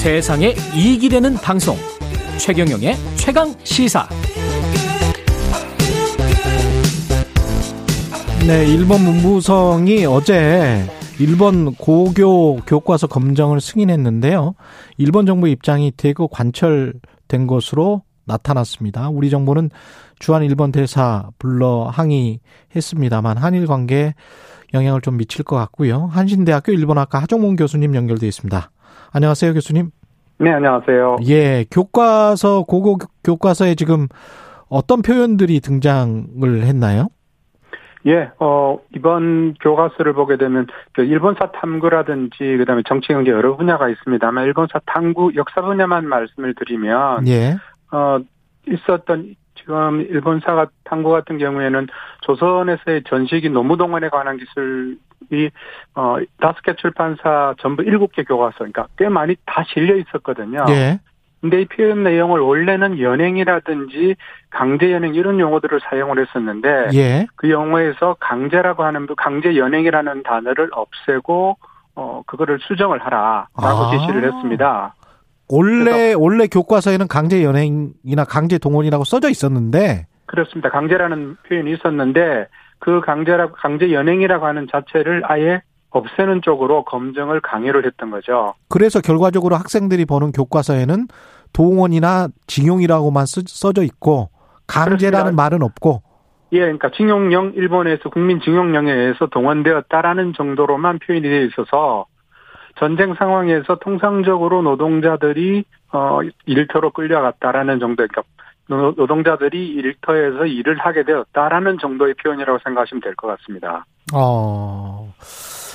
[0.00, 1.76] 세상에 이익이 되는 방송
[2.38, 4.08] 최경영의 최강 시사
[8.46, 10.82] 네, 일본 문부성이 어제
[11.18, 14.54] 일본 고교 교과서 검정을 승인했는데요.
[14.96, 19.10] 일본 정부 입장이 대거 관철된 것으로 나타났습니다.
[19.10, 19.68] 우리 정부는
[20.18, 24.14] 주한 일본 대사 불러 항의했습니다만 한일 관계에
[24.72, 26.06] 영향을 좀 미칠 것 같고요.
[26.06, 28.70] 한신대학교 일본학과 하정문 교수님 연결돼 있습니다.
[29.12, 29.90] 안녕하세요, 교수님.
[30.38, 31.18] 네, 안녕하세요.
[31.28, 34.06] 예, 교과서 고고 교과서에 지금
[34.68, 37.08] 어떤 표현들이 등장을 했나요?
[38.06, 43.90] 예, 어, 이번 교과서를 보게 되면, 그 일본사 탐구라든지, 그 다음에 정치, 경제 여러 분야가
[43.90, 47.56] 있습니다만, 일본사 탐구, 역사 분야만 말씀을 드리면, 예.
[47.90, 48.20] 어,
[48.66, 51.88] 있었던, 지금 일본사가 탐구 같은 경우에는
[52.22, 54.96] 조선에서의 전시기 노무동원에 관한 기술
[55.32, 55.50] 이,
[55.94, 60.64] 어, 다섯 개 출판사 전부 일곱 개 교과서, 그러니까 꽤 많이 다 실려 있었거든요.
[60.70, 61.00] 예.
[61.40, 64.16] 근데 이 표현 내용을 원래는 연행이라든지
[64.50, 67.26] 강제 연행 이런 용어들을 사용을 했었는데 예.
[67.36, 71.56] 그 용어에서 강제라고 하는 강제 연행이라는 단어를 없애고
[71.96, 73.90] 어 그거를 수정을 하라라고 아.
[73.90, 74.94] 지시를 했습니다.
[75.48, 80.68] 원래 원래 교과서에는 강제 연행이나 강제 동원이라고 써져 있었는데 그렇습니다.
[80.68, 82.46] 강제라는 표현이 있었는데
[82.80, 88.54] 그 강제라고 강제 연행이라고 하는 자체를 아예 없애는 쪽으로 검증을 강요를 했던 거죠.
[88.68, 91.06] 그래서 결과적으로 학생들이 보는 교과서에는
[91.52, 94.30] 동원이나 징용이라고만 쓰- 써져 있고
[94.66, 95.42] 강제라는 그렇습니다.
[95.42, 96.02] 말은 없고
[96.52, 102.06] 예, 그러니까 징용령 일본에서 국민 징용령에 의해서 동원되었다라는 정도로만 표현이 되어 있어서
[102.78, 108.22] 전쟁 상황에서 통상적으로 노동자들이 어 일터로 끌려갔다라는 정도, 그러니까
[108.76, 113.84] 노- 노동자들이 일터에서 일을 하게 되었다라는 정도의 표현이라고 생각하시면 될 것 같습니다.
[114.14, 115.12] 어.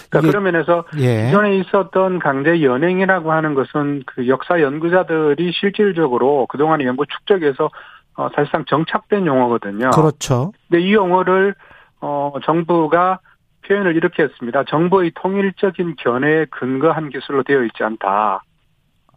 [0.09, 1.25] 그러니까 그런 면에서 예.
[1.25, 7.69] 기존에 있었던 강제 연행이라고 하는 것은 그 역사 연구자들이 실질적으로 그동안의 연구 축적에서
[8.17, 9.89] 어, 사실상 정착된 용어거든요.
[9.91, 10.53] 그렇죠.
[10.69, 11.53] 근데 이 용어를
[11.99, 13.19] 어 정부가
[13.67, 14.63] 표현을 이렇게 했습니다.
[14.69, 18.41] 정부의 통일적인 견해에 근거한 기술로 되어 있지 않다.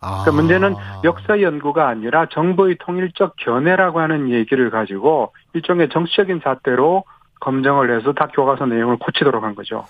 [0.00, 0.22] 아.
[0.22, 7.04] 그러니까 문제는 역사 연구가 아니라 정부의 통일적 견해라고 하는 얘기를 가지고 일종의 정치적인 잣대로
[7.40, 9.84] 검증을 해서 다 교과서 내용을 고치도록 한 거죠.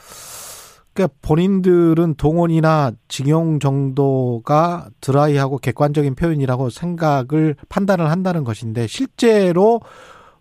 [0.99, 9.81] 그러니까 본인들은 동원이나 징용 정도가 드라이하고 객관적인 표현이라고 생각을 판단을 한다는 것인데 실제로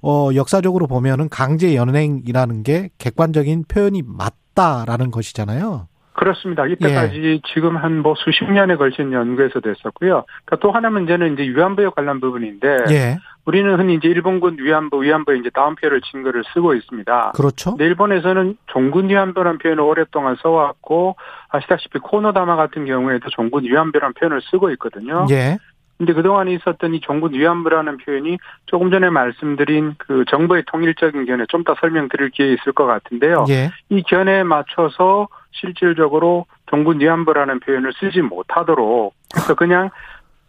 [0.02, 5.88] 어 역사적으로 보면은 강제 연행이라는 게 객관적인 표현이 맞다라는 것이잖아요.
[6.18, 6.68] 그렇습니다.
[6.68, 6.74] 예.
[6.74, 10.26] 이때까지 지금 한 뭐 수십 년에 걸친 연구에서 됐었고요.
[10.46, 13.18] 그러니까 또 하나 문제는 이제 위안부에 관련 부분인데 예.
[13.46, 17.32] 우리는 흔히 이제 일본군 위안부, 위안부에 이제 다운표를 증거를 쓰고 있습니다.
[17.36, 17.72] 그렇죠.
[17.72, 21.16] 근데 일본에서는 종군 위안부라는 표현을 오랫동안 써왔고
[21.50, 25.26] 아시다시피 코노다마 같은 경우에도 종군 위안부라는 표현을 쓰고 있거든요.
[25.30, 25.58] 예.
[25.98, 31.64] 근데 그동안에 있었던 이 종군 위안부라는 표현이 조금 전에 말씀드린 그 정부의 통일적인 견해 좀
[31.64, 33.46] 더 설명드릴 기회 있을 것 같은데요.
[33.50, 33.72] 예.
[33.90, 35.28] 이 견해에 맞춰서
[35.60, 39.90] 실질적으로 종군 위안부라는 표현을 쓰지 못하도록 그래서 그냥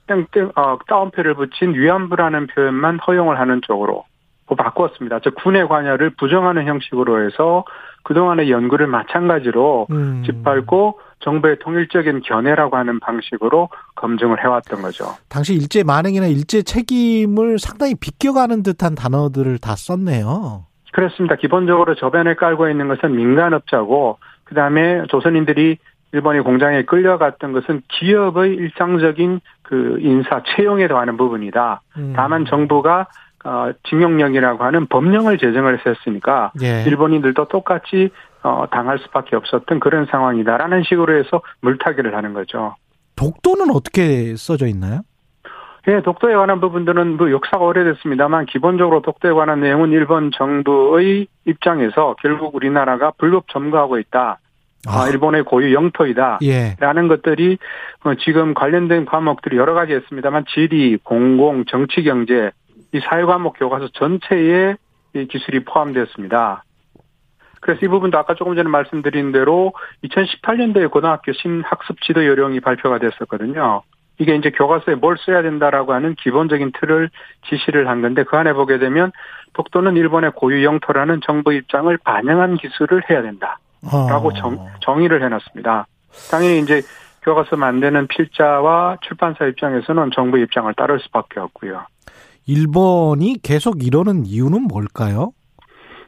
[0.07, 4.05] 땡땡 어 따옴표를 붙인 위안부라는 표현만 허용을 하는 쪽으로
[4.47, 5.21] 뭐 바꾸었습니다.
[5.21, 7.65] 즉 군의 관여를 부정하는 형식으로 해서
[8.05, 10.23] 그동안의 연구를 마찬가지로 음.
[10.25, 15.05] 짓밟고 정부의 통일적인 견해라고 하는 방식으로 검증을 해왔던 거죠.
[15.29, 20.65] 당시 일제 만행이나 일제 책임을 상당히 비껴가는 듯한 단어들을 다 썼네요.
[20.93, 21.37] 그렇습니다.
[21.37, 24.19] 기본적으로 저변에 깔고 있는 것은 민간업자고
[24.49, 25.79] 그 다음에 조선인들이
[26.13, 31.83] 일본의 공장에 끌려갔던 것은 기업의 일상적인 그 인사 채용에 더하는 부분이다.
[31.99, 32.13] 음.
[32.17, 33.09] 다만 정부가
[33.45, 36.83] 어 징용령이라고 하는 법령을 제정을 했으니까 예.
[36.87, 38.11] 일본인들도 똑같이
[38.43, 42.75] 어 당할 수밖에 없었던 그런 상황이다라는 식으로 해서 물타기를 하는 거죠.
[43.17, 45.03] 독도는 어떻게 써져 있나요?
[45.87, 52.55] 예, 독도에 관한 부분들은 뭐 역사가 오래됐습니다만 기본적으로 독도에 관한 내용은 일본 정부의 입장에서 결국
[52.55, 54.39] 우리나라가 불법 점거하고 있다.
[54.87, 56.39] 아, 일본의 고유 영토이다.
[56.43, 56.77] 예.
[56.79, 57.59] 라는 것들이
[58.05, 62.51] 어, 지금 관련된 과목들이 여러 가지 있습니다만 지리, 공공, 정치, 경제
[62.93, 64.77] 이 사회 과목 교과서 전체에
[65.15, 66.65] 이 기술이 포함되었습니다.
[67.61, 69.73] 그래서 이 부분도 아까 조금 전에 말씀드린 대로
[70.05, 73.83] 2018년도에 고등학교 신학습 지도 요령이 발표가 됐었거든요.
[74.19, 77.11] 이게 이제 교과서에 뭘 써야 된다라고 하는 기본적인 틀을
[77.49, 79.13] 지시를 한 건데 그 안에 보게 되면
[79.55, 84.33] 독도는 일본의 고유 영토라는 정부 입장을 반영한 기술을 해야 된다라고 어.
[84.35, 85.87] 정, 정의를 해놨습니다.
[86.31, 86.83] 당연히 이제
[87.23, 91.87] 교과서 만드는 필자와 출판사 입장에서는 정부 입장을 따를 수밖에 없고요.
[92.47, 95.33] 일본이 계속 이러는 이유는 뭘까요?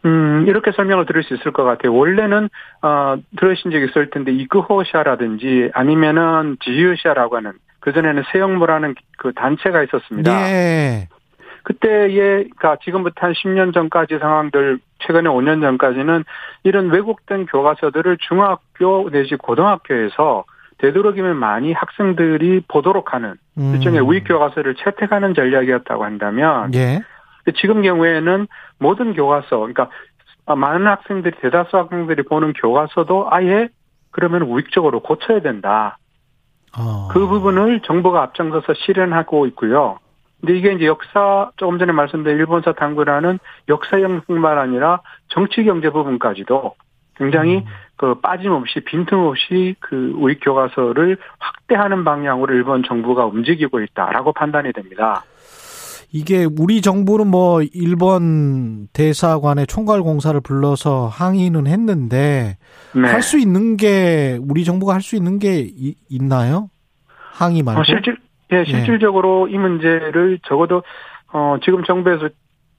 [0.07, 1.95] 음, 이렇게 설명을 드릴 수 있을 것 같아요.
[1.95, 2.49] 원래는,
[2.81, 10.33] 어, 들으신 적이 있을 텐데, 이그호샤라든지 아니면은 지유샤라고 하는 그전에는 세영모라는 그 단체가 있었습니다.
[10.51, 11.09] 예.
[11.63, 16.25] 그때에, 그러니까 지금부터 한 10년 전까지 상황들, 최근에 5년 전까지는
[16.63, 20.45] 이런 왜곡된 교과서들을 중학교 내지 고등학교에서
[20.79, 23.75] 되도록이면 많이 학생들이 보도록 하는 음.
[23.75, 27.03] 일종의 우익 교과서를 채택하는 전략이었다고 한다면 예.
[27.61, 28.47] 지금 경우에는
[28.79, 29.91] 모든 교과서, 그러니까
[30.47, 33.69] 많은 학생들이 대다수 학생들이 보는 교과서도 아예
[34.11, 35.99] 그러면 우익적으로 고쳐야 된다.
[36.79, 37.09] 어.
[37.11, 39.99] 그 부분을 정부가 앞장서서 실현하고 있고요.
[40.41, 43.39] 근데 이게 이제 역사 조금 전에 말씀드린 일본사 당구라는
[43.69, 46.75] 역사형뿐만 아니라 정치 경제 부분까지도
[47.17, 47.65] 굉장히 음.
[47.97, 55.23] 그 빠짐없이 빈틈없이 그 우익 교과서를 확대하는 방향으로 일본 정부가 움직이고 있다라고 판단이 됩니다.
[56.13, 62.57] 이게 우리 정부는 뭐 일본 대사관의 총괄 공사를 불러서 항의는 했는데
[62.95, 63.09] 네.
[63.09, 66.69] 할수 있는 게 우리 정부가 할 수 있는 게 이- 있나요?
[67.33, 67.81] 항의 말고.
[67.81, 68.17] 어, 실질
[68.53, 70.83] 예, 실질적으로 이 문제를 적어도
[71.33, 72.29] 어 지금 정부에서 어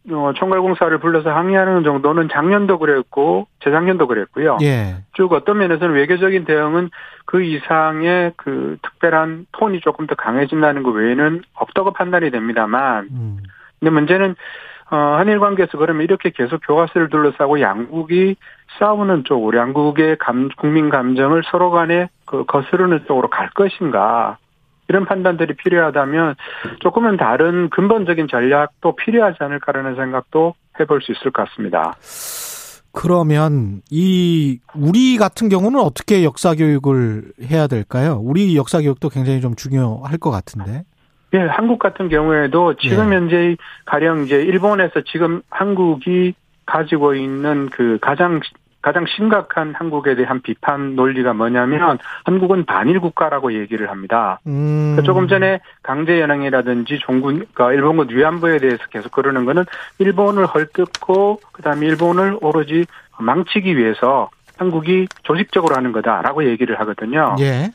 [0.08, 4.58] 총괄공사를 불러서 항의하는 정도는 작년도 그랬고 재작년도 그랬고요.
[4.62, 4.98] 예.
[5.14, 6.90] 쭉 어떤 면에서는 외교적인 대응은
[7.26, 13.38] 그 이상의 그 특별한 톤이 조금 더 강해진다는 것 외에는 없다고 판단이 됩니다만 음.
[13.80, 14.36] 근데 문제는
[14.90, 18.36] 어 한일 관계에서 그러면 이렇게 계속 교과서를 둘러싸고 양국이
[18.80, 24.38] 싸우는 쪽으로 양국의 감, 국민 감정을 서로 간에 그 거스르는 쪽으로 갈 것인가
[24.88, 26.36] 이런 판단들이 필요하다면
[26.80, 31.94] 조금은 다른 근본적인 전략도 필요하지 않을까라는 생각도 해볼 수 있을 것 같습니다.
[32.94, 38.20] 그러면 이 우리 같은 경우는 어떻게 역사 교육을 해야 될까요?
[38.22, 40.84] 우리 역사 교육도 굉장히 좀 중요할 것 같은데.
[41.34, 43.16] 예, 한국 같은 경우에도 지금 예.
[43.16, 43.56] 현재
[43.86, 46.34] 가령 이제 일본에서 지금 한국이
[46.66, 48.42] 가지고 있는 그 가장
[48.82, 54.40] 가장 심각한 한국에 대한 비판 논리가 뭐냐면 한국은 반일 국가라고 얘기를 합니다.
[54.48, 54.94] 음.
[54.96, 59.66] 그러니까 조금 전에 강제 연행이라든지 종군, 그러니까 일본군 위안부에 대해서 계속 그러는 거는
[60.00, 62.86] 일본을 헐뜯고 그다음에 일본을 오로지
[63.20, 67.36] 망치기 위해서 한국이 조직적으로 하는 거다라고 얘기를 하거든요.
[67.40, 67.72] 예.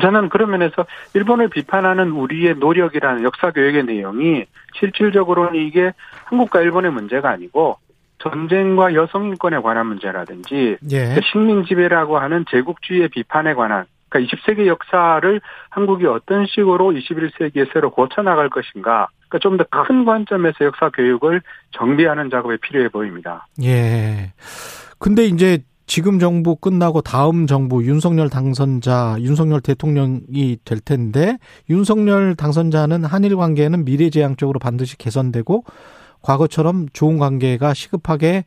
[0.00, 4.44] 저는 그런 면에서 일본을 비판하는 우리의 노력이라는 역사 교육의 내용이
[4.78, 5.92] 실질적으로는 이게
[6.24, 7.78] 한국과 일본의 문제가 아니고
[8.20, 11.20] 전쟁과 여성 인권에 관한 문제라든지 예.
[11.32, 15.40] 식민 지배라고 하는 제국주의의 비판에 관한 그러니까 20세기 역사를
[15.70, 21.40] 한국이 어떤 식으로 21세기에 새로 고쳐 나갈 것인가 그러니까 좀 더 큰 관점에서 역사 교육을
[21.72, 23.46] 정비하는 작업이 필요해 보입니다.
[23.62, 24.32] 예.
[24.98, 31.38] 근데 이제 지금 정부 끝나고 다음 정부 윤석열 당선자, 윤석열 대통령이 될 텐데
[31.68, 35.64] 윤석열 당선자는 한일 관계는 미래지향적으로 반드시 개선되고
[36.22, 38.44] 과거처럼 좋은 관계가 시급하게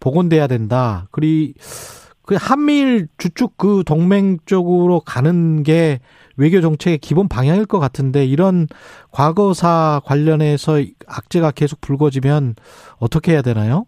[0.00, 1.06] 복원돼야 된다.
[1.10, 1.54] 그리
[2.24, 6.00] 그 한미일 주축 그 동맹 쪽으로 가는 게
[6.36, 8.66] 외교 정책의 기본 방향일 것 같은데 이런
[9.10, 12.54] 과거사 관련해서 악재가 계속 불거지면
[12.98, 13.84] 어떻게 해야 되나요?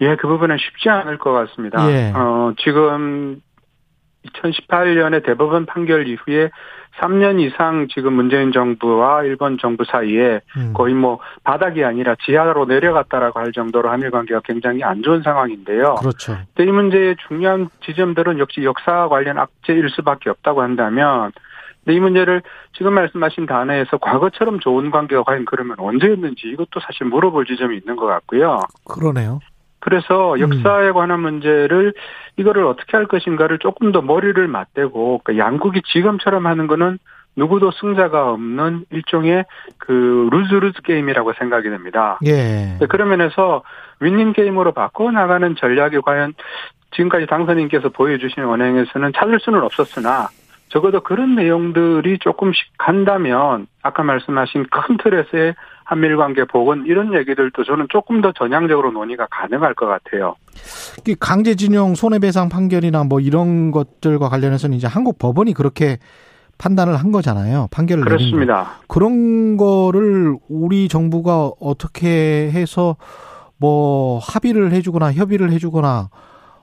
[0.00, 1.90] 예, 그 부분은 쉽지 않을 것 같습니다.
[1.90, 2.12] 예.
[2.14, 3.40] 어, 지금
[4.26, 6.50] 2018년에 대법원 판결 이후에
[6.98, 10.72] 3년 이상 지금 문재인 정부와 일본 정부 사이에 음.
[10.74, 15.96] 거의 뭐 바닥이 아니라 지하로 내려갔다라고 할 정도로 한일 관계가 굉장히 안 좋은 상황인데요.
[15.96, 16.36] 그렇죠.
[16.54, 21.32] 근데 이 문제의 중요한 지점들은 역시 역사 관련 악재일 수밖에 없다고 한다면
[21.84, 22.42] 근데 이 문제를
[22.76, 28.06] 지금 말씀하신 단어에서 과거처럼 좋은 관계가 과연 그러면 언제였는지 이것도 사실 물어볼 지점이 있는 것
[28.06, 28.60] 같고요.
[28.88, 29.40] 그러네요.
[29.84, 31.92] 그래서 역사에 관한 문제를
[32.38, 36.98] 이거를 어떻게 할 것인가를 조금 더 머리를 맞대고 그러니까 양국이 지금처럼 하는 거는
[37.36, 39.44] 누구도 승자가 없는 일종의
[39.76, 42.18] 그 루즈 루즈 게임이라고 생각이 됩니다.
[42.24, 42.78] 예.
[42.80, 43.62] 네, 그런 면에서
[44.00, 46.32] 윈닝 게임으로 바꿔 나가는 전략이 과연
[46.92, 50.28] 지금까지 당선인께서 보여주신 언행에서는 찾을 수는 없었으나
[50.70, 57.86] 적어도 그런 내용들이 조금씩 간다면 아까 말씀하신 큰 틀에서의 한미일 관계 복원 이런 얘기들도 저는
[57.90, 60.34] 조금 더 전향적으로 논의가 가능할 것 같아요.
[61.06, 65.98] 이 강제징용 손해배상 판결이나 뭐 이런 것들과 관련해서는 이제 한국 법원이 그렇게
[66.56, 67.68] 판단을 한 거잖아요.
[67.70, 68.04] 판결을.
[68.04, 68.78] 그렇습니다.
[68.88, 72.96] 그런 거를 우리 정부가 어떻게 해서
[73.58, 76.08] 뭐 합의를 해주거나 협의를 해주거나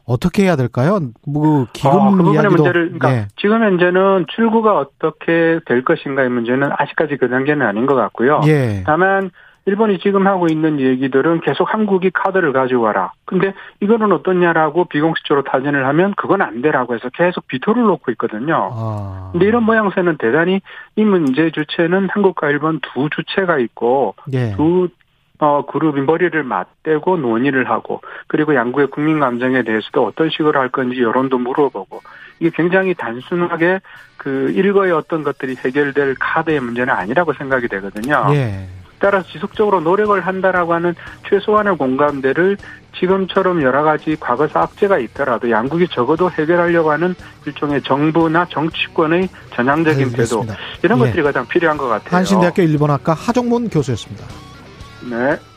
[0.06, 1.00] 어떻게 해야 될까요?
[1.26, 3.28] 뭐 기금 어, 그 부분의 문제를 그러니까 예.
[3.38, 8.42] 지금 현재는 출구가 어떻게 될 것인가의 문제는 아직까지 그 단계는 아닌 것 같고요.
[8.48, 8.84] 예.
[8.86, 9.32] 다만
[9.66, 13.14] 일본이 지금 하고 있는 얘기들은 계속 한국이 카드를 가지고 와라.
[13.26, 18.72] 근데 이거는 어떻냐라고 비공식적으로 타진을 하면 그건 안 되라고 해서 계속 비토를 놓고 있거든요.
[18.74, 19.30] 아.
[19.32, 20.62] 근데 이런 모양새는 대단히
[20.96, 24.54] 이 문제 주체는 한국과 일본 두 주체가 있고 예.
[24.56, 24.90] 두
[25.42, 31.02] 어, 그룹이 머리를 맞대고 논의를 하고, 그리고 양국의 국민 감정에 대해서도 어떤 식으로 할 건지
[31.02, 32.02] 여론도 물어보고,
[32.40, 33.80] 이게 굉장히 단순하게
[34.18, 38.28] 그 일거의 어떤 것들이 해결될 카드의 문제는 아니라고 생각이 되거든요.
[38.34, 38.68] 예.
[39.00, 40.94] 따라서 지속적으로 노력을 한다라고 하는
[41.28, 42.58] 최소한의 공감대를
[43.00, 47.16] 지금처럼 여러 가지 과거사 악재가 있더라도 양국이 적어도 해결하려고 하는
[47.48, 50.46] 일종의 정부나 정치권의 전향적인 태도.
[50.84, 51.06] 이런 예.
[51.06, 52.16] 것들이 가장 필요한 것 같아요.
[52.16, 54.51] 한신대학교 일본학과 하정문 교수였습니다.
[55.04, 55.51] 네.